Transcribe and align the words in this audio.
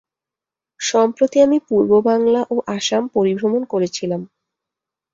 সম্প্রতি 0.79 1.37
আমি 1.41 1.57
পূর্ববাঙলা 1.67 2.41
ও 2.53 2.55
আসাম 2.77 3.03
পরিভ্রমণ 3.15 3.61
করছিলাম। 3.65 4.21